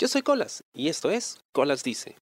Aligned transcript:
Yo 0.00 0.06
soy 0.06 0.22
Colas 0.22 0.62
y 0.72 0.86
esto 0.86 1.10
es 1.10 1.40
Colas 1.50 1.82
Dice. 1.82 2.14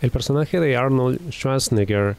El 0.00 0.12
personaje 0.12 0.60
de 0.60 0.76
Arnold 0.76 1.18
Schwarzenegger, 1.32 2.14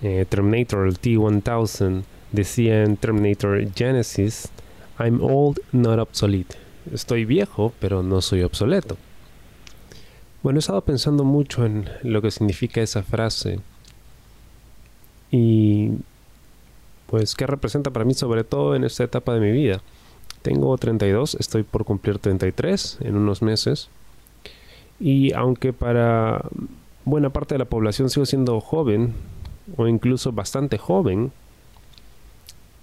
eh, 0.00 0.24
Terminator 0.26 0.96
T-1000, 0.96 2.04
decía 2.32 2.84
en 2.84 2.96
Terminator 2.96 3.70
Genesis, 3.74 4.48
I'm 4.98 5.22
old, 5.22 5.60
not 5.72 5.98
obsolete. 5.98 6.56
Estoy 6.90 7.26
viejo, 7.26 7.74
pero 7.80 8.02
no 8.02 8.22
soy 8.22 8.42
obsoleto. 8.42 8.96
Bueno, 10.42 10.58
he 10.58 10.60
estado 10.60 10.80
pensando 10.80 11.22
mucho 11.22 11.66
en 11.66 11.90
lo 12.02 12.22
que 12.22 12.30
significa 12.30 12.80
esa 12.80 13.02
frase 13.02 13.60
y 15.30 15.90
pues 17.08 17.34
qué 17.34 17.46
representa 17.46 17.90
para 17.90 18.06
mí 18.06 18.14
sobre 18.14 18.42
todo 18.42 18.74
en 18.74 18.84
esta 18.84 19.04
etapa 19.04 19.34
de 19.34 19.40
mi 19.40 19.52
vida. 19.52 19.82
Tengo 20.44 20.76
32, 20.76 21.38
estoy 21.40 21.62
por 21.62 21.86
cumplir 21.86 22.18
33 22.18 22.98
en 23.00 23.16
unos 23.16 23.40
meses 23.40 23.88
y 25.00 25.32
aunque 25.32 25.72
para 25.72 26.44
buena 27.06 27.30
parte 27.30 27.54
de 27.54 27.60
la 27.60 27.64
población 27.64 28.10
sigo 28.10 28.26
siendo 28.26 28.60
joven 28.60 29.14
o 29.78 29.88
incluso 29.88 30.32
bastante 30.32 30.76
joven, 30.76 31.32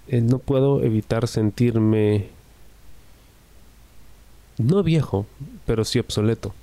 eh, 0.08 0.22
no 0.22 0.40
puedo 0.40 0.82
evitar 0.82 1.28
sentirme 1.28 2.30
no 4.58 4.82
viejo, 4.82 5.28
pero 5.68 5.86
sí 5.86 6.00
obsoleto. 6.00 6.56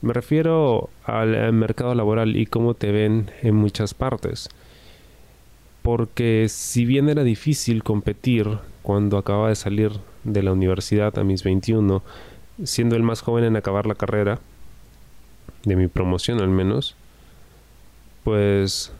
Me 0.00 0.14
refiero 0.14 0.88
al, 1.04 1.52
mercado 1.52 1.94
laboral 1.94 2.36
y 2.36 2.46
cómo 2.46 2.72
te 2.72 2.90
ven 2.90 3.30
en 3.42 3.54
muchas 3.54 3.92
partes. 3.92 4.48
Porque 5.84 6.46
si 6.48 6.86
bien 6.86 7.10
era 7.10 7.24
difícil 7.24 7.82
competir 7.82 8.48
cuando 8.80 9.18
acababa 9.18 9.50
de 9.50 9.54
salir 9.54 9.92
de 10.24 10.42
la 10.42 10.52
universidad 10.52 11.18
a 11.18 11.24
mis 11.24 11.44
21, 11.44 12.02
siendo 12.64 12.96
el 12.96 13.02
más 13.02 13.20
joven 13.20 13.44
en 13.44 13.56
acabar 13.56 13.84
la 13.84 13.94
carrera, 13.94 14.40
de 15.64 15.76
mi 15.76 15.88
promoción 15.88 16.40
al 16.40 16.48
menos, 16.48 16.96
pues 18.22 18.92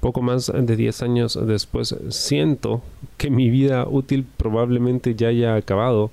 poco 0.00 0.20
más 0.20 0.52
de 0.54 0.76
10 0.76 1.02
años 1.02 1.38
después 1.46 1.96
siento 2.10 2.82
que 3.16 3.30
mi 3.30 3.48
vida 3.48 3.86
útil 3.88 4.26
probablemente 4.36 5.14
ya 5.14 5.28
haya 5.28 5.54
acabado 5.54 6.10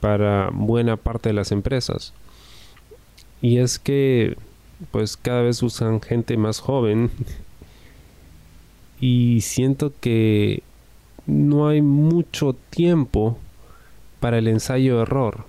para 0.00 0.48
buena 0.50 0.96
parte 0.96 1.28
de 1.28 1.34
las 1.34 1.52
empresas. 1.52 2.14
Y 3.42 3.58
es 3.58 3.78
que 3.78 4.38
pues 4.92 5.18
cada 5.18 5.42
vez 5.42 5.62
usan 5.62 6.00
gente 6.00 6.38
más 6.38 6.58
joven 6.60 7.10
y 9.00 9.40
siento 9.40 9.92
que 10.00 10.62
no 11.26 11.68
hay 11.68 11.80
mucho 11.80 12.54
tiempo 12.70 13.38
para 14.20 14.38
el 14.38 14.48
ensayo 14.48 15.00
error. 15.00 15.44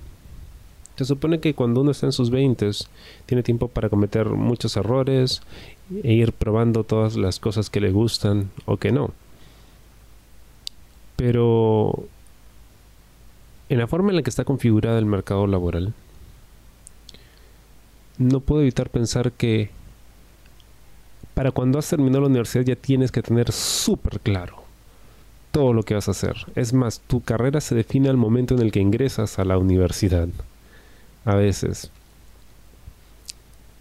Se 0.95 1.05
supone 1.05 1.39
que 1.39 1.53
cuando 1.53 1.81
uno 1.81 1.91
está 1.91 2.05
en 2.05 2.11
sus 2.11 2.29
20 2.29 2.69
tiene 3.25 3.43
tiempo 3.43 3.67
para 3.67 3.89
cometer 3.89 4.29
muchos 4.29 4.77
errores 4.77 5.41
e 6.03 6.13
ir 6.13 6.31
probando 6.31 6.83
todas 6.83 7.17
las 7.17 7.39
cosas 7.39 7.69
que 7.69 7.81
le 7.81 7.91
gustan 7.91 8.51
o 8.65 8.77
que 8.77 8.91
no. 8.91 9.11
Pero 11.15 12.05
en 13.69 13.79
la 13.79 13.87
forma 13.87 14.11
en 14.11 14.17
la 14.17 14.21
que 14.21 14.29
está 14.29 14.45
configurada 14.45 14.99
el 14.99 15.05
mercado 15.05 15.47
laboral, 15.47 15.93
no 18.17 18.39
puedo 18.39 18.61
evitar 18.61 18.89
pensar 18.89 19.31
que 19.31 19.71
para 21.33 21.51
cuando 21.51 21.79
has 21.79 21.89
terminado 21.89 22.21
la 22.21 22.27
universidad 22.27 22.65
ya 22.65 22.75
tienes 22.75 23.11
que 23.11 23.21
tener 23.21 23.51
súper 23.51 24.19
claro 24.19 24.61
todo 25.51 25.73
lo 25.73 25.83
que 25.83 25.93
vas 25.93 26.07
a 26.07 26.11
hacer. 26.11 26.35
Es 26.55 26.73
más, 26.73 27.01
tu 27.01 27.21
carrera 27.21 27.61
se 27.61 27.75
define 27.75 28.09
al 28.09 28.17
momento 28.17 28.55
en 28.55 28.61
el 28.61 28.71
que 28.71 28.79
ingresas 28.79 29.37
a 29.37 29.45
la 29.45 29.57
universidad. 29.57 30.29
A 31.25 31.35
veces. 31.35 31.91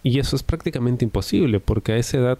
Y 0.03 0.19
eso 0.19 0.35
es 0.35 0.43
prácticamente 0.43 1.05
imposible 1.05 1.59
porque 1.59 1.93
a 1.93 1.97
esa 1.97 2.17
edad 2.17 2.37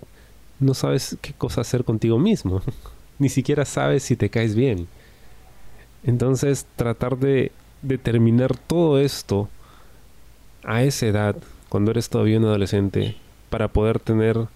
no 0.59 0.73
sabes 0.73 1.17
qué 1.21 1.33
cosa 1.33 1.61
hacer 1.61 1.83
contigo 1.83 2.19
mismo. 2.19 2.61
Ni 3.19 3.29
siquiera 3.29 3.65
sabes 3.65 4.03
si 4.03 4.15
te 4.15 4.29
caes 4.29 4.55
bien. 4.55 4.87
Entonces 6.03 6.65
tratar 6.75 7.17
de 7.17 7.51
determinar 7.81 8.57
todo 8.57 8.99
esto 8.99 9.49
a 10.63 10.83
esa 10.83 11.07
edad 11.07 11.35
cuando 11.69 11.91
eres 11.91 12.09
todavía 12.09 12.37
un 12.37 12.45
adolescente 12.45 13.15
para 13.49 13.67
poder 13.69 13.99
tener 13.99 14.47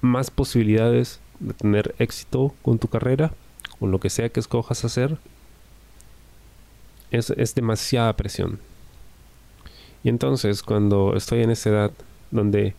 más 0.00 0.30
posibilidades 0.30 1.20
de 1.40 1.54
tener 1.54 1.94
éxito 1.98 2.54
con 2.62 2.78
tu 2.78 2.88
carrera, 2.88 3.32
con 3.78 3.90
lo 3.90 4.00
que 4.00 4.10
sea 4.10 4.28
que 4.28 4.40
escojas 4.40 4.84
hacer, 4.84 5.18
es, 7.10 7.30
es 7.30 7.54
demasiada 7.54 8.14
presión. 8.14 8.58
Y 10.04 10.08
entonces 10.08 10.62
cuando 10.62 11.14
estoy 11.16 11.42
en 11.42 11.50
esa 11.50 11.70
edad 11.70 11.92
donde 12.30 12.74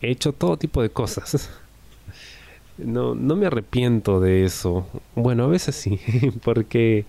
he 0.00 0.10
hecho 0.10 0.32
todo 0.32 0.56
tipo 0.56 0.82
de 0.82 0.90
cosas, 0.90 1.50
no, 2.78 3.14
no 3.14 3.36
me 3.36 3.46
arrepiento 3.46 4.20
de 4.20 4.44
eso. 4.44 4.86
Bueno, 5.14 5.44
a 5.44 5.48
veces 5.48 5.76
sí, 5.76 6.00
porque 6.44 7.04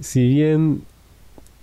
si 0.00 0.26
bien 0.26 0.82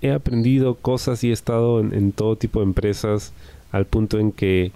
he 0.02 0.12
aprendido 0.12 0.76
cosas 0.76 1.24
y 1.24 1.30
he 1.30 1.34
estado 1.34 1.80
en, 1.81 2.12
todo 2.12 2.36
tipo 2.36 2.59
de 2.59 2.66
empresas 2.66 3.34
al 3.72 3.86
punto 3.86 4.20
en 4.20 4.31
que 4.31 4.72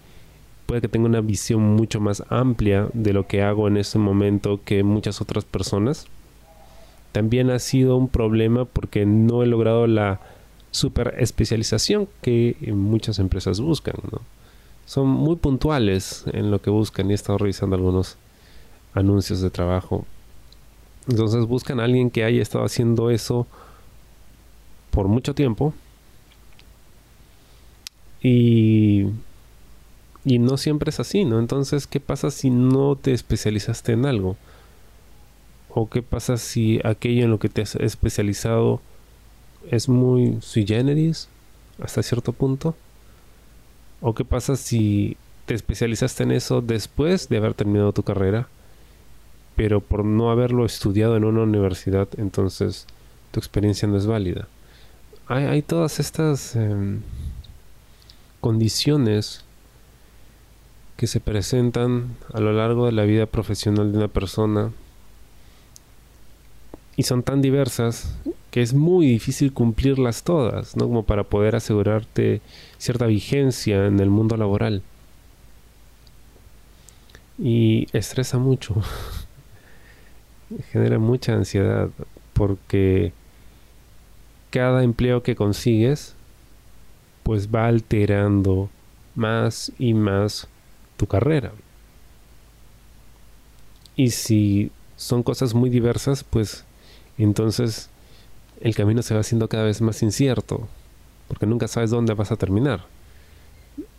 puede 0.65 0.81
que 0.81 0.87
tenga 0.87 1.07
una 1.07 1.21
visión 1.21 1.61
mucho 1.61 1.99
más 1.99 2.23
amplia 2.29 2.87
de 2.93 3.13
lo 3.13 3.27
que 3.27 3.41
hago 3.41 3.67
en 3.67 3.77
ese 3.77 3.99
momento 3.99 4.59
que 4.63 4.83
muchas 4.83 5.21
otras 5.21 5.45
personas. 5.45 6.07
También 7.11 7.49
ha 7.51 7.59
sido 7.59 7.95
un 7.97 8.07
problema 8.07 8.65
porque 8.65 9.05
no 9.05 9.43
he 9.43 9.45
logrado 9.45 9.87
la 9.87 10.19
super 10.71 11.15
especialización 11.19 12.07
que 12.21 12.57
muchas 12.73 13.19
empresas 13.19 13.59
buscan. 13.59 13.95
Son 14.85 15.07
muy 15.07 15.35
puntuales 15.35 16.23
en 16.33 16.51
lo 16.51 16.61
que 16.61 16.69
buscan 16.69 17.09
y 17.09 17.13
he 17.13 17.15
estado 17.15 17.37
revisando 17.37 17.75
algunos 17.75 18.17
anuncios 18.93 19.41
de 19.41 19.49
trabajo. 19.49 20.05
Entonces 21.07 21.45
buscan 21.45 21.79
a 21.79 21.83
alguien 21.83 22.09
que 22.09 22.23
haya 22.23 22.41
estado 22.41 22.65
haciendo 22.65 23.09
eso 23.09 23.45
por 24.89 25.07
mucho 25.07 25.35
tiempo. 25.35 25.73
Y, 28.21 29.05
y 30.25 30.39
no 30.39 30.57
siempre 30.57 30.89
es 30.89 30.99
así, 30.99 31.25
¿no? 31.25 31.39
Entonces, 31.39 31.87
¿qué 31.87 31.99
pasa 31.99 32.31
si 32.31 32.49
no 32.49 32.95
te 32.95 33.13
especializaste 33.13 33.93
en 33.93 34.05
algo? 34.05 34.37
¿O 35.69 35.89
qué 35.89 36.01
pasa 36.01 36.37
si 36.37 36.79
aquello 36.83 37.23
en 37.23 37.31
lo 37.31 37.39
que 37.39 37.49
te 37.49 37.61
has 37.61 37.75
especializado 37.75 38.81
es 39.69 39.89
muy 39.89 40.37
sui 40.41 40.65
generis 40.65 41.27
hasta 41.81 42.03
cierto 42.03 42.31
punto? 42.31 42.75
¿O 44.01 44.13
qué 44.13 44.23
pasa 44.23 44.55
si 44.55 45.17
te 45.45 45.55
especializaste 45.55 46.23
en 46.23 46.31
eso 46.31 46.61
después 46.61 47.27
de 47.27 47.37
haber 47.37 47.53
terminado 47.53 47.91
tu 47.91 48.03
carrera, 48.03 48.47
pero 49.55 49.81
por 49.81 50.05
no 50.05 50.31
haberlo 50.31 50.65
estudiado 50.65 51.17
en 51.17 51.25
una 51.25 51.43
universidad, 51.43 52.07
entonces 52.17 52.85
tu 53.31 53.39
experiencia 53.39 53.87
no 53.87 53.97
es 53.97 54.05
válida? 54.05 54.47
hay, 55.27 55.61
todas 55.61 55.99
estas 55.99 56.55
em, 56.55 57.01
condiciones 58.41 59.43
que 60.97 61.07
se 61.07 61.19
presentan 61.19 62.15
a 62.33 62.39
lo 62.39 62.53
largo 62.53 62.85
de 62.85 62.91
la 62.91 63.03
vida 63.03 63.25
profesional 63.25 63.91
de 63.91 63.97
una 63.97 64.07
persona 64.07 64.71
y 66.95 67.03
son 67.03 67.23
tan 67.23 67.41
diversas 67.41 68.15
que 68.51 68.61
es 68.61 68.73
muy 68.73 69.07
difícil 69.07 69.51
cumplirlas 69.51 70.23
todas, 70.23 70.77
¿no? 70.77 70.85
Como 70.85 71.03
para 71.03 71.23
poder 71.23 71.55
asegurarte 71.55 72.41
cierta 72.77 73.07
vigencia 73.07 73.87
en 73.87 73.99
el 73.99 74.11
mundo 74.11 74.37
laboral. 74.37 74.83
Y 77.39 77.87
estresa 77.93 78.37
mucho. 78.37 78.75
Genera 80.71 80.99
mucha 80.99 81.33
ansiedad 81.33 81.89
porque 82.33 83.11
cada 84.51 84.83
empleo 84.83 85.23
que 85.23 85.35
consigues, 85.35 86.15
pues 87.23 87.49
va 87.49 87.65
alterando 87.65 88.69
más 89.15 89.71
y 89.79 89.95
más 89.95 90.47
tu 90.97 91.07
carrera. 91.07 91.51
Y 93.95 94.11
si 94.11 94.71
son 94.97 95.23
cosas 95.23 95.53
muy 95.53 95.69
diversas, 95.69 96.23
pues 96.23 96.65
entonces 97.17 97.89
el 98.61 98.75
camino 98.75 99.01
se 99.01 99.13
va 99.13 99.19
haciendo 99.19 99.47
cada 99.49 99.65
vez 99.65 99.81
más 99.81 100.01
incierto, 100.01 100.67
porque 101.27 101.45
nunca 101.45 101.67
sabes 101.67 101.89
dónde 101.89 102.13
vas 102.13 102.31
a 102.31 102.37
terminar. 102.37 102.85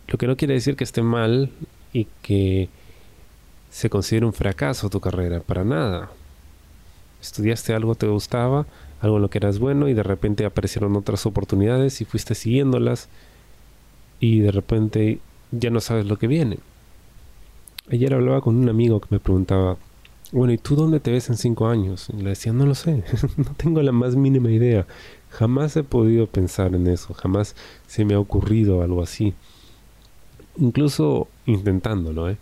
Lo 0.07 0.17
que 0.17 0.27
no 0.27 0.37
quiere 0.37 0.53
decir 0.53 0.75
que 0.75 0.83
esté 0.83 1.01
mal 1.01 1.51
y 1.93 2.07
que 2.21 2.69
se 3.71 3.89
considere 3.89 4.25
un 4.25 4.33
fracaso 4.33 4.89
tu 4.89 4.99
carrera, 4.99 5.39
para 5.39 5.63
nada. 5.63 6.09
Estudiaste 7.21 7.73
algo, 7.73 7.95
te 7.95 8.07
gustaba, 8.07 8.65
algo 9.01 9.17
en 9.17 9.21
lo 9.21 9.29
que 9.29 9.37
eras 9.37 9.59
bueno 9.59 9.87
y 9.87 9.93
de 9.93 10.03
repente 10.03 10.45
aparecieron 10.45 10.95
otras 10.95 11.25
oportunidades 11.25 12.01
y 12.01 12.05
fuiste 12.05 12.35
siguiéndolas 12.35 13.09
y 14.19 14.39
de 14.39 14.51
repente 14.51 15.19
ya 15.51 15.69
no 15.69 15.81
sabes 15.81 16.05
lo 16.05 16.17
que 16.17 16.27
viene. 16.27 16.57
Ayer 17.91 18.13
hablaba 18.13 18.41
con 18.41 18.55
un 18.55 18.67
amigo 18.67 18.99
que 18.99 19.07
me 19.11 19.19
preguntaba, 19.19 19.77
bueno, 20.31 20.53
¿y 20.53 20.57
tú 20.57 20.75
dónde 20.75 20.99
te 20.99 21.11
ves 21.11 21.29
en 21.29 21.37
cinco 21.37 21.67
años? 21.67 22.07
Y 22.09 22.21
le 22.21 22.29
decía, 22.29 22.51
no 22.51 22.65
lo 22.65 22.73
sé, 22.73 23.03
no 23.37 23.53
tengo 23.57 23.81
la 23.81 23.91
más 23.91 24.15
mínima 24.15 24.51
idea. 24.51 24.87
Jamás 25.29 25.75
he 25.77 25.83
podido 25.83 26.27
pensar 26.27 26.73
en 26.73 26.87
eso, 26.87 27.13
jamás 27.13 27.55
se 27.87 28.05
me 28.05 28.15
ha 28.15 28.19
ocurrido 28.19 28.81
algo 28.81 29.03
así. 29.03 29.33
Incluso 30.57 31.27
intentándolo, 31.45 32.29
¿eh? 32.29 32.37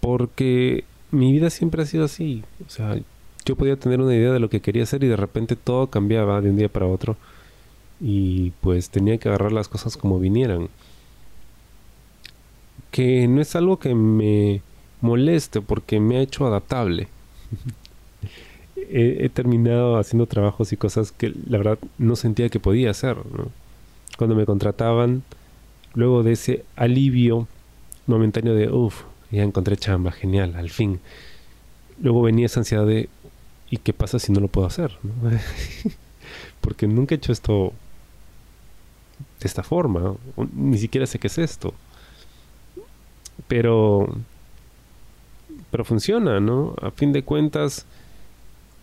Porque 0.00 0.84
mi 1.10 1.32
vida 1.32 1.50
siempre 1.50 1.82
ha 1.82 1.86
sido 1.86 2.04
así. 2.04 2.42
O 2.66 2.70
sea, 2.70 2.98
yo 3.44 3.56
podía 3.56 3.76
tener 3.76 4.00
una 4.00 4.14
idea 4.14 4.32
de 4.32 4.40
lo 4.40 4.50
que 4.50 4.60
quería 4.60 4.82
hacer 4.82 5.04
y 5.04 5.08
de 5.08 5.16
repente 5.16 5.54
todo 5.56 5.88
cambiaba 5.88 6.40
de 6.40 6.50
un 6.50 6.56
día 6.56 6.68
para 6.68 6.86
otro. 6.86 7.16
Y 8.00 8.50
pues 8.60 8.90
tenía 8.90 9.18
que 9.18 9.28
agarrar 9.28 9.52
las 9.52 9.68
cosas 9.68 9.96
como 9.96 10.18
vinieran. 10.18 10.68
Que 12.96 13.28
no 13.28 13.42
es 13.42 13.54
algo 13.54 13.78
que 13.78 13.94
me 13.94 14.62
moleste 15.02 15.60
porque 15.60 16.00
me 16.00 16.16
ha 16.16 16.22
hecho 16.22 16.46
adaptable. 16.46 17.08
he, 18.76 19.28
terminado 19.28 19.98
haciendo 19.98 20.24
trabajos 20.24 20.72
y 20.72 20.78
cosas 20.78 21.12
que 21.12 21.34
la 21.46 21.58
verdad 21.58 21.78
no 21.98 22.16
sentía 22.16 22.48
que 22.48 22.58
podía 22.58 22.90
hacer. 22.90 23.18
Cuando 24.16 24.34
me 24.34 24.46
contrataban, 24.46 25.24
luego 25.92 26.22
de 26.22 26.32
ese 26.32 26.64
alivio 26.74 27.46
momentáneo 28.06 28.54
de, 28.54 28.70
uff, 28.70 29.02
ya 29.30 29.42
encontré 29.42 29.76
chamba, 29.76 30.10
genial, 30.10 30.54
al 30.56 30.70
fin. 30.70 31.00
Luego 32.00 32.22
venía 32.22 32.46
esa 32.46 32.60
ansiedad 32.60 32.86
de, 32.86 33.10
¿y 33.70 33.76
qué 33.76 33.92
pasa 33.92 34.18
si 34.18 34.32
no 34.32 34.40
lo 34.40 34.48
puedo 34.48 34.66
hacer? 34.66 34.92
Porque 36.62 36.86
nunca 36.86 37.14
he 37.14 37.18
hecho 37.18 37.32
esto 37.32 37.74
de 39.40 39.46
esta 39.46 39.62
forma, 39.62 40.14
ni 40.54 40.78
siquiera 40.78 41.06
sé 41.06 41.18
qué 41.18 41.26
es 41.26 41.36
esto. 41.36 41.74
Pero 43.48 44.08
pero 45.70 45.84
funciona, 45.84 46.40
¿no? 46.40 46.74
A 46.80 46.90
fin 46.90 47.12
de 47.12 47.22
cuentas 47.22 47.86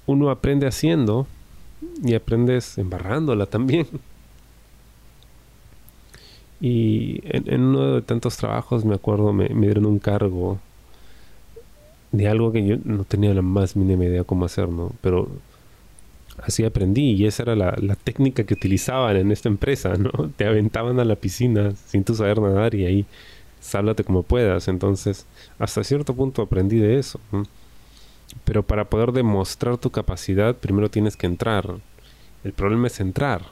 uno 0.05 0.29
aprende 0.29 0.67
haciendo 0.67 1.27
y 2.03 2.13
aprendes 2.13 2.77
embarrándola 2.77 3.45
también. 3.45 3.87
Y 6.61 7.19
en, 7.25 7.61
uno 7.61 7.95
de 7.95 8.01
tantos 8.01 8.37
trabajos, 8.37 8.85
me 8.85 8.95
acuerdo, 8.95 9.33
me, 9.33 9.49
dieron 9.49 9.85
un 9.85 9.99
cargo 9.99 10.59
de 12.11 12.27
algo 12.27 12.51
que 12.51 12.65
yo 12.65 12.77
no 12.85 13.03
tenía 13.03 13.33
la 13.33 13.41
más 13.41 13.75
mínima 13.75 14.05
idea 14.05 14.23
cómo 14.23 14.45
hacer, 14.45 14.69
¿no? 14.69 14.91
Pero 15.01 15.27
así 16.41 16.63
aprendí 16.63 17.11
y 17.13 17.25
esa 17.25 17.43
era 17.43 17.55
la, 17.55 17.75
la, 17.81 17.95
técnica 17.95 18.43
que 18.43 18.53
utilizaban 18.53 19.17
en 19.17 19.31
esta 19.31 19.49
empresa, 19.49 19.95
¿no? 19.95 20.11
Te 20.37 20.45
aventaban 20.45 20.99
a 20.99 21.05
la 21.05 21.15
piscina 21.15 21.73
sin 21.87 22.03
tú 22.03 22.15
saber 22.15 22.39
nadar 22.39 22.75
y 22.75 22.85
ahí 22.85 23.05
sálvate 23.63 24.03
como 24.03 24.23
puedas. 24.23 24.67
Entonces, 24.67 25.25
hasta 25.57 25.83
cierto 25.83 26.13
punto 26.13 26.41
aprendí 26.41 26.77
de 26.77 26.99
eso. 26.99 27.19
Pero 28.43 28.63
para 28.63 28.85
poder 28.85 29.11
demostrar 29.11 29.77
tu 29.77 29.89
capacidad, 29.89 30.55
primero 30.55 30.89
tienes 30.89 31.15
que 31.17 31.25
entrar. 31.25 31.67
El 32.43 32.53
problema 32.53 32.87
es 32.87 32.99
entrar. 32.99 33.43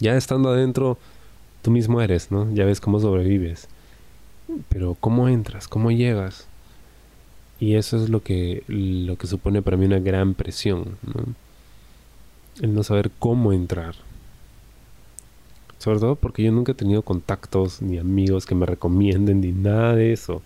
Ya 0.00 0.16
estando 0.16 0.50
adentro, 0.50 0.98
tú 1.62 1.70
mismo 1.70 2.00
eres, 2.00 2.30
¿no? 2.30 2.52
Ya 2.52 2.64
ves 2.64 2.80
cómo 2.80 3.00
sobrevives. 3.00 3.68
Pero 4.68 4.96
¿cómo 4.98 5.28
entras? 5.28 5.68
¿Cómo 5.68 5.90
llegas? 5.90 6.46
Y 7.60 7.74
eso 7.74 7.96
es 7.96 8.08
lo 8.08 8.22
que, 8.22 8.62
lo 8.68 9.16
que 9.16 9.26
supone 9.26 9.62
para 9.62 9.76
mí 9.76 9.86
una 9.86 9.98
gran 9.98 10.34
presión. 10.34 10.96
El 12.60 12.74
no 12.74 12.82
saber 12.82 13.10
cómo 13.18 13.52
entrar. 13.52 13.94
Sobre 15.78 16.00
todo 16.00 16.16
porque 16.16 16.42
yo 16.42 16.52
nunca 16.52 16.72
he 16.72 16.74
tenido 16.74 17.02
contactos 17.02 17.80
ni 17.82 17.98
amigos 17.98 18.46
que 18.46 18.54
me 18.54 18.66
recomienden 18.66 19.40
ni 19.40 19.52
nada 19.52 19.94
de 19.94 20.12
eso. 20.12 20.42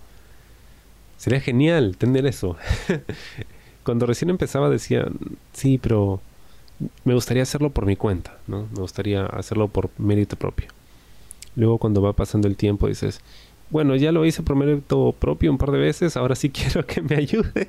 Sería 1.17 1.41
genial 1.41 1.97
tener 1.97 2.27
eso. 2.27 2.57
Cuando 3.85 4.07
recién 4.07 4.31
empezaba 4.31 4.69
decía, 4.69 5.07
sí, 5.53 5.79
pero 5.79 6.21
me 7.05 7.15
gustaría 7.15 7.43
hacerlo 7.43 7.71
por 7.71 7.87
mi 7.87 7.97
cuenta, 7.97 8.39
¿no? 8.47 8.67
Me 8.75 8.81
gustaría 8.81 9.27
hacerlo 9.27 9.69
por 9.69 9.91
mérito 9.99 10.37
propio. 10.37 10.69
Luego 11.55 11.79
cuando 11.79 12.01
va 12.01 12.13
pasando 12.13 12.49
el 12.49 12.57
tiempo 12.57 12.89
dices, 12.89 13.21
bueno, 13.71 13.97
ya 13.97 14.13
lo 14.13 14.25
hice 14.25 14.43
por 14.43 14.57
mérito 14.57 15.15
propio 15.19 15.51
un 15.51 15.59
par 15.59 15.71
de 15.71 15.79
veces, 15.79 16.17
ahora 16.17 16.35
sí 16.35 16.51
quiero 16.51 16.87
que 16.87 17.03
me 17.03 17.17
ayude. 17.17 17.69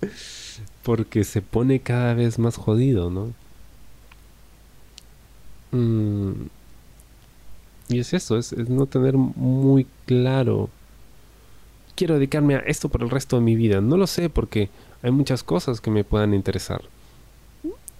Porque 0.82 1.24
se 1.24 1.42
pone 1.42 1.80
cada 1.80 2.14
vez 2.14 2.38
más 2.38 2.56
jodido, 2.56 3.10
¿no? 3.10 3.32
Mm. 5.72 6.48
Y 7.88 7.98
es 7.98 8.14
eso, 8.14 8.38
es, 8.38 8.56
no 8.56 8.86
tener 8.86 9.16
muy 9.16 9.86
claro. 10.06 10.70
Quiero 11.94 12.14
dedicarme 12.14 12.56
a 12.56 12.60
esto 12.60 12.88
por 12.88 13.02
el 13.02 13.10
resto 13.10 13.36
de 13.36 13.42
mi 13.42 13.54
vida. 13.54 13.80
No 13.80 13.96
lo 13.96 14.06
sé 14.06 14.30
porque 14.30 14.70
hay 15.02 15.10
muchas 15.10 15.42
cosas 15.42 15.80
que 15.80 15.90
me 15.90 16.04
puedan 16.04 16.34
interesar. 16.34 16.82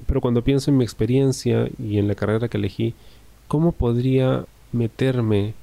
Pero 0.07 0.21
cuando 0.21 0.43
pienso 0.43 0.71
en 0.71 0.79
mi 0.79 0.85
experiencia 0.85 1.69
y 1.79 1.99
en 1.99 2.09
la 2.09 2.15
carrera 2.15 2.49
que 2.49 2.57
elegí, 2.57 2.95
¿cómo 3.49 3.73
podría 3.73 4.47
meterme 4.73 5.55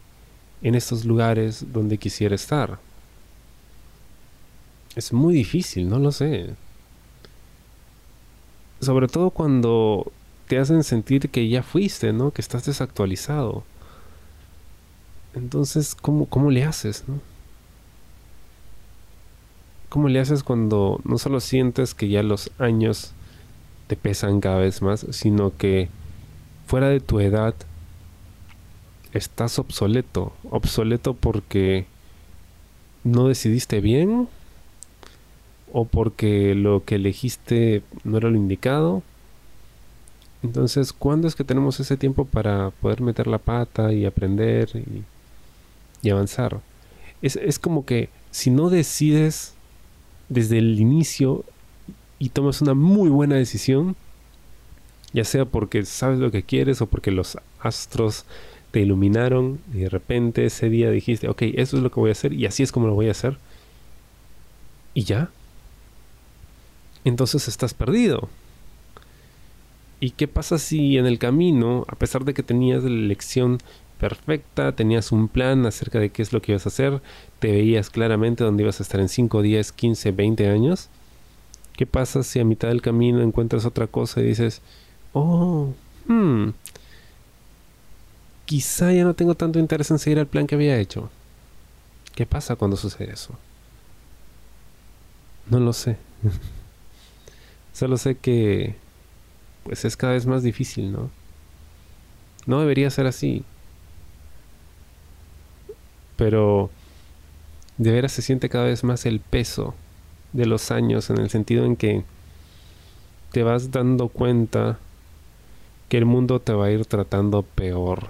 en 0.61 0.75
estos 0.75 1.05
lugares 1.05 1.65
donde 1.73 1.97
quisiera 1.97 2.35
estar? 2.35 2.79
Es 4.95 5.13
muy 5.13 5.33
difícil, 5.33 5.89
no 5.89 5.99
lo 5.99 6.11
sé. 6.11 6.55
Sobre 8.81 9.07
todo 9.07 9.29
cuando 9.29 10.11
te 10.47 10.57
hacen 10.57 10.83
sentir 10.83 11.29
que 11.29 11.47
ya 11.47 11.63
fuiste, 11.63 12.11
¿no? 12.13 12.31
Que 12.31 12.41
estás 12.41 12.65
desactualizado. 12.65 13.63
Entonces, 15.33 15.95
¿cómo, 15.95 16.25
cómo 16.25 16.51
le 16.51 16.63
haces, 16.63 17.03
no? 17.07 17.19
¿Cómo 19.89 20.07
le 20.07 20.19
haces 20.19 20.43
cuando 20.43 21.01
no 21.03 21.17
solo 21.17 21.39
sientes 21.39 21.93
que 21.95 22.09
ya 22.09 22.21
los 22.21 22.51
años 22.59 23.13
te 23.87 23.95
pesan 23.95 24.39
cada 24.39 24.57
vez 24.57 24.81
más, 24.81 25.05
sino 25.11 25.55
que 25.57 25.89
fuera 26.67 26.89
de 26.89 26.99
tu 26.99 27.19
edad 27.19 27.55
estás 29.13 29.57
obsoleto? 29.57 30.33
Obsoleto 30.51 31.15
porque 31.15 31.87
no 33.03 33.27
decidiste 33.27 33.81
bien 33.81 34.27
o 35.73 35.85
porque 35.85 36.53
lo 36.53 36.83
que 36.85 36.95
elegiste 36.95 37.83
no 38.03 38.17
era 38.17 38.29
lo 38.29 38.37
indicado. 38.37 39.01
Entonces, 40.43 40.93
¿cuándo 40.93 41.27
es 41.27 41.35
que 41.35 41.43
tenemos 41.43 41.79
ese 41.79 41.97
tiempo 41.97 42.25
para 42.25 42.69
poder 42.69 43.01
meter 43.01 43.27
la 43.27 43.39
pata 43.39 43.91
y 43.91 44.05
aprender 44.05 44.69
y 44.75 45.03
y 46.01 46.09
avanzar. 46.09 46.61
Es, 47.21 47.35
es 47.35 47.59
como 47.59 47.85
que 47.85 48.09
si 48.31 48.49
no 48.49 48.69
decides 48.69 49.53
desde 50.29 50.59
el 50.59 50.79
inicio 50.79 51.43
y 52.19 52.29
tomas 52.29 52.61
una 52.61 52.73
muy 52.73 53.09
buena 53.09 53.35
decisión, 53.35 53.95
ya 55.13 55.23
sea 55.23 55.45
porque 55.45 55.85
sabes 55.85 56.19
lo 56.19 56.31
que 56.31 56.43
quieres 56.43 56.81
o 56.81 56.85
porque 56.85 57.11
los 57.11 57.37
astros 57.59 58.25
te 58.71 58.81
iluminaron 58.81 59.59
y 59.73 59.79
de 59.79 59.89
repente 59.89 60.45
ese 60.45 60.69
día 60.69 60.91
dijiste, 60.91 61.27
ok, 61.27 61.41
eso 61.55 61.77
es 61.77 61.83
lo 61.83 61.91
que 61.91 61.99
voy 61.99 62.09
a 62.09 62.13
hacer 62.13 62.33
y 62.33 62.45
así 62.45 62.61
es 62.61 62.71
como 62.71 62.87
lo 62.87 62.93
voy 62.93 63.07
a 63.07 63.11
hacer. 63.11 63.37
Y 64.93 65.03
ya. 65.03 65.29
Entonces 67.03 67.47
estás 67.47 67.73
perdido. 67.73 68.29
¿Y 69.99 70.11
qué 70.11 70.27
pasa 70.27 70.59
si 70.59 70.97
en 70.97 71.05
el 71.05 71.19
camino, 71.19 71.85
a 71.87 71.95
pesar 71.95 72.23
de 72.25 72.33
que 72.33 72.43
tenías 72.43 72.83
la 72.83 72.89
elección 72.89 73.57
perfecta, 73.99 74.71
tenías 74.71 75.11
un 75.11 75.27
plan 75.27 75.65
acerca 75.65 75.99
de 75.99 76.09
qué 76.09 76.21
es 76.21 76.33
lo 76.33 76.41
que 76.41 76.53
ibas 76.53 76.65
a 76.65 76.69
hacer, 76.69 77.01
te 77.39 77.51
veías 77.51 77.89
claramente 77.89 78.43
dónde 78.43 78.63
ibas 78.63 78.79
a 78.79 78.83
estar 78.83 78.99
en 78.99 79.09
5, 79.09 79.41
10, 79.41 79.71
15, 79.73 80.11
20 80.11 80.49
años. 80.49 80.89
¿Qué 81.75 81.85
pasa 81.85 82.23
si 82.23 82.39
a 82.39 82.45
mitad 82.45 82.69
del 82.69 82.81
camino 82.81 83.21
encuentras 83.21 83.65
otra 83.65 83.87
cosa 83.87 84.21
y 84.21 84.25
dices, 84.25 84.61
oh, 85.13 85.73
hmm, 86.07 86.49
quizá 88.45 88.91
ya 88.91 89.03
no 89.03 89.13
tengo 89.13 89.35
tanto 89.35 89.59
interés 89.59 89.91
en 89.91 89.99
seguir 89.99 90.17
el 90.17 90.27
plan 90.27 90.47
que 90.47 90.55
había 90.55 90.77
hecho? 90.77 91.09
¿Qué 92.15 92.25
pasa 92.25 92.55
cuando 92.55 92.77
sucede 92.77 93.13
eso? 93.13 93.37
No 95.49 95.59
lo 95.59 95.73
sé. 95.73 95.97
Solo 97.73 97.97
sé 97.97 98.15
que 98.15 98.75
pues 99.63 99.85
es 99.85 99.95
cada 99.95 100.13
vez 100.13 100.25
más 100.25 100.41
difícil, 100.41 100.91
¿no? 100.91 101.09
No 102.45 102.59
debería 102.59 102.89
ser 102.89 103.05
así 103.05 103.43
pero 106.19 106.69
de 107.77 107.93
veras 107.93 108.11
se 108.11 108.21
siente 108.21 108.49
cada 108.49 108.65
vez 108.65 108.83
más 108.83 109.05
el 109.05 109.21
peso 109.21 109.73
de 110.33 110.45
los 110.45 110.69
años 110.69 111.09
en 111.09 111.17
el 111.17 111.29
sentido 111.29 111.63
en 111.63 111.77
que 111.77 112.03
te 113.31 113.41
vas 113.41 113.71
dando 113.71 114.09
cuenta 114.09 114.79
que 115.87 115.97
el 115.97 116.03
mundo 116.03 116.41
te 116.41 116.51
va 116.51 116.65
a 116.65 116.71
ir 116.71 116.85
tratando 116.85 117.43
peor 117.43 118.07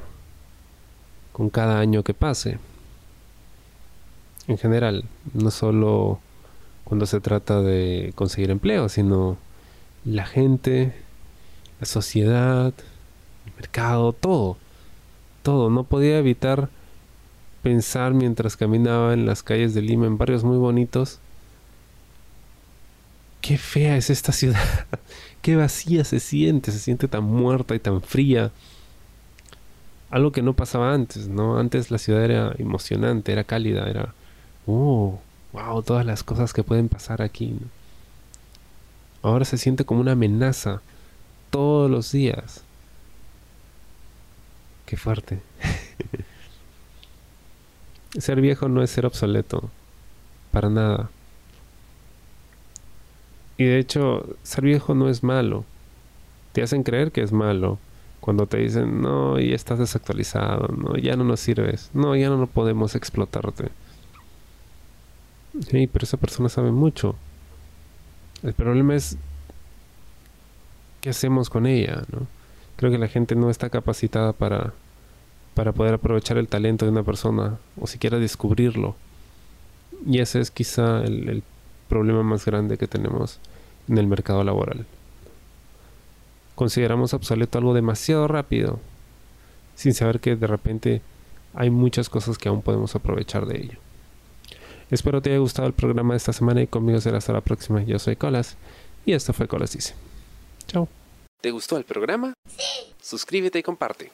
con 1.33 1.51
cada 1.51 1.79
año 1.79 2.03
que 2.03 2.15
pase. 2.15 2.57
En 4.47 4.57
general, 4.57 5.05
no 5.35 5.51
solo 5.51 6.19
cuando 6.85 7.05
se 7.05 7.21
trata 7.21 7.61
de 7.61 8.11
conseguir 8.15 8.49
empleo, 8.49 8.89
sino 8.89 9.37
la 10.03 10.25
gente, 10.25 10.95
la 11.79 11.85
sociedad, 11.85 12.73
el 13.45 13.53
mercado, 13.55 14.13
todo. 14.13 14.57
Todo. 15.43 15.69
No 15.69 15.83
podía 15.83 16.17
evitar 16.17 16.69
pensar 17.61 18.13
mientras 18.13 18.57
caminaba 18.57 19.13
en 19.13 19.25
las 19.25 19.43
calles 19.43 19.73
de 19.73 19.81
Lima, 19.81 20.07
en 20.07 20.17
barrios 20.17 20.43
muy 20.43 20.57
bonitos, 20.57 21.19
qué 23.41 23.57
fea 23.57 23.97
es 23.97 24.09
esta 24.09 24.31
ciudad, 24.31 24.87
qué 25.41 25.55
vacía 25.55 26.03
se 26.03 26.19
siente, 26.19 26.71
se 26.71 26.79
siente 26.79 27.07
tan 27.07 27.23
muerta 27.23 27.75
y 27.75 27.79
tan 27.79 28.01
fría. 28.01 28.51
Algo 30.09 30.31
que 30.31 30.41
no 30.41 30.53
pasaba 30.53 30.93
antes, 30.93 31.27
¿no? 31.27 31.59
Antes 31.59 31.91
la 31.91 31.99
ciudad 31.99 32.23
era 32.23 32.53
emocionante, 32.57 33.31
era 33.31 33.43
cálida, 33.43 33.87
era, 33.89 34.13
oh, 34.65 35.19
wow, 35.53 35.83
todas 35.83 36.05
las 36.05 36.23
cosas 36.23 36.51
que 36.53 36.63
pueden 36.63 36.89
pasar 36.89 37.21
aquí. 37.21 37.55
Ahora 39.21 39.45
se 39.45 39.57
siente 39.57 39.85
como 39.85 40.01
una 40.01 40.13
amenaza 40.13 40.81
todos 41.51 41.91
los 41.91 42.11
días. 42.11 42.63
Qué 44.85 44.97
fuerte. 44.97 45.39
ser 48.17 48.41
viejo 48.41 48.67
no 48.69 48.81
es 48.81 48.89
ser 48.89 49.05
obsoleto, 49.05 49.69
para 50.51 50.69
nada. 50.69 51.09
Y 53.57 53.65
de 53.65 53.79
hecho, 53.79 54.25
ser 54.43 54.63
viejo 54.63 54.95
no 54.95 55.09
es 55.09 55.23
malo. 55.23 55.65
Te 56.53 56.63
hacen 56.63 56.83
creer 56.83 57.11
que 57.11 57.21
es 57.21 57.31
malo 57.31 57.77
cuando 58.19 58.47
te 58.47 58.57
dicen, 58.57 59.01
no, 59.01 59.39
ya 59.39 59.55
estás 59.55 59.79
desactualizado, 59.79 60.67
no, 60.69 60.95
ya 60.97 61.15
no 61.15 61.23
nos 61.23 61.39
sirves, 61.39 61.89
no, 61.93 62.15
ya 62.15 62.29
no 62.29 62.47
podemos 62.47 62.95
explotarte. 62.95 63.69
Sí, 65.69 65.87
pero 65.87 66.03
esa 66.03 66.17
persona 66.17 66.49
sabe 66.49 66.71
mucho. 66.71 67.15
El 68.43 68.53
problema 68.53 68.95
es 68.95 69.17
qué 71.01 71.09
hacemos 71.09 71.49
con 71.49 71.65
ella, 71.65 72.03
¿no? 72.11 72.27
Creo 72.75 72.91
que 72.91 72.97
la 72.97 73.07
gente 73.07 73.35
no 73.35 73.49
está 73.49 73.69
capacitada 73.69 74.31
para, 74.31 74.73
para 75.59 75.73
poder 75.73 75.95
aprovechar 75.95 76.37
el 76.37 76.47
talento 76.47 76.85
de 76.85 76.91
una 76.91 77.03
persona 77.03 77.57
o 77.77 77.85
siquiera 77.85 78.17
descubrirlo. 78.17 78.95
Y 80.07 80.19
ese 80.19 80.39
es 80.39 80.51
quizá 80.51 81.03
el, 81.03 81.27
el 81.27 81.43
problema 81.89 82.23
más 82.23 82.45
grande 82.45 82.77
que 82.77 82.87
tenemos 82.87 83.39
en 83.89 83.97
el 83.97 84.07
mercado 84.07 84.41
laboral. 84.45 84.85
Consideramos 86.55 87.13
obsoleto 87.13 87.57
algo 87.57 87.73
demasiado 87.73 88.29
rápido, 88.29 88.79
sin 89.75 89.93
saber 89.93 90.21
que 90.21 90.37
de 90.37 90.47
repente 90.47 91.01
hay 91.53 91.69
muchas 91.69 92.07
cosas 92.07 92.37
que 92.37 92.47
aún 92.47 92.61
podemos 92.61 92.95
aprovechar 92.95 93.45
de 93.45 93.57
ello. 93.57 93.79
Espero 94.89 95.21
te 95.21 95.31
haya 95.31 95.39
gustado 95.39 95.67
el 95.67 95.73
programa 95.73 96.13
de 96.13 96.19
esta 96.19 96.31
semana 96.31 96.61
y 96.61 96.67
conmigo 96.67 97.01
será 97.01 97.17
hasta 97.17 97.33
la 97.33 97.41
próxima. 97.41 97.83
Yo 97.83 97.99
soy 97.99 98.15
Colas 98.15 98.55
y 99.05 99.11
esto 99.11 99.33
fue 99.33 99.49
Colas 99.49 99.73
Dice. 99.73 99.93
Chao. 100.67 100.87
¿Te 101.41 101.51
gustó 101.51 101.77
el 101.77 101.83
programa? 101.83 102.31
Sí. 102.47 102.93
Suscríbete 103.01 103.59
y 103.59 103.63
comparte. 103.63 104.09